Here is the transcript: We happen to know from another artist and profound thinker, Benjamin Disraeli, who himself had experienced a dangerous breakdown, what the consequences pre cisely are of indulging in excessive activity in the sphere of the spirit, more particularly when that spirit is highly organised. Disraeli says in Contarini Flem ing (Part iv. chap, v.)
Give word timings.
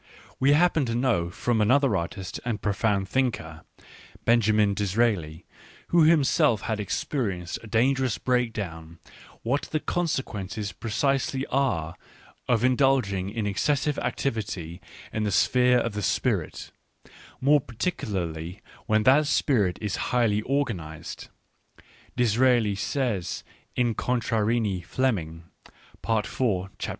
We 0.39 0.53
happen 0.53 0.83
to 0.85 0.95
know 0.95 1.29
from 1.29 1.61
another 1.61 1.95
artist 1.95 2.39
and 2.43 2.59
profound 2.59 3.07
thinker, 3.07 3.61
Benjamin 4.25 4.73
Disraeli, 4.73 5.45
who 5.89 6.01
himself 6.05 6.61
had 6.61 6.79
experienced 6.79 7.59
a 7.61 7.67
dangerous 7.67 8.17
breakdown, 8.17 8.97
what 9.43 9.69
the 9.69 9.79
consequences 9.79 10.71
pre 10.71 10.89
cisely 10.89 11.45
are 11.51 11.93
of 12.47 12.63
indulging 12.63 13.29
in 13.29 13.45
excessive 13.45 13.99
activity 13.99 14.81
in 15.13 15.21
the 15.21 15.31
sphere 15.31 15.77
of 15.77 15.93
the 15.93 16.01
spirit, 16.01 16.71
more 17.39 17.61
particularly 17.61 18.59
when 18.87 19.03
that 19.03 19.27
spirit 19.27 19.77
is 19.83 19.97
highly 20.09 20.41
organised. 20.41 21.29
Disraeli 22.17 22.73
says 22.73 23.43
in 23.75 23.93
Contarini 23.93 24.83
Flem 24.83 25.19
ing 25.19 25.43
(Part 26.01 26.25
iv. 26.25 26.35
chap, 26.79 26.89
v.) 26.89 26.89